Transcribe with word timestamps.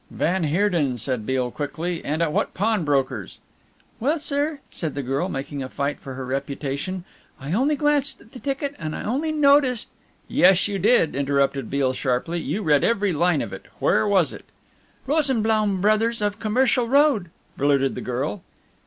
"Van 0.09 0.45
Heerden," 0.45 0.97
said 0.97 1.27
Beale 1.27 1.51
quickly, 1.51 2.03
"and 2.03 2.23
at 2.23 2.31
what 2.33 2.55
pawnbrokers?" 2.55 3.37
"Well, 3.99 4.17
sir," 4.17 4.57
said 4.71 4.95
the 4.95 5.03
girl, 5.03 5.29
making 5.29 5.61
a 5.61 5.69
fight 5.69 5.99
for 5.99 6.15
her 6.15 6.25
reputation, 6.25 7.03
"I 7.39 7.53
only 7.53 7.75
glanced 7.75 8.19
at 8.19 8.31
the 8.31 8.39
ticket 8.39 8.73
and 8.79 8.95
I 8.95 9.03
only 9.03 9.31
noticed" 9.31 9.89
"Yes, 10.27 10.67
you 10.67 10.79
did," 10.79 11.13
interrupted 11.15 11.69
Beale 11.69 11.93
sharply, 11.93 12.39
"you 12.39 12.63
read 12.63 12.83
every 12.83 13.13
line 13.13 13.43
of 13.43 13.53
it. 13.53 13.67
Where 13.77 14.07
was 14.07 14.33
it?" 14.33 14.45
"Rosenblaum 15.05 15.81
Bros., 15.81 16.19
of 16.19 16.39
Commercial 16.39 16.87
Road," 16.87 17.29
blurted 17.55 17.93
the 17.93 18.01
girl. 18.01 18.41